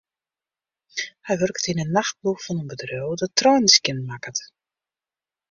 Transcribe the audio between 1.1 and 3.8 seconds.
Hy wurket yn 'e nachtploech fan in bedriuw dat treinen